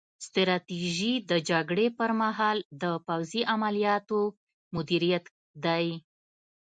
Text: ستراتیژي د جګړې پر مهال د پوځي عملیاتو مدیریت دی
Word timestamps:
ستراتیژي 0.25 1.13
د 1.29 1.31
جګړې 1.49 1.87
پر 1.97 2.11
مهال 2.21 2.57
د 2.81 2.83
پوځي 3.07 3.41
عملیاتو 3.53 4.21
مدیریت 4.75 5.25
دی 5.65 5.85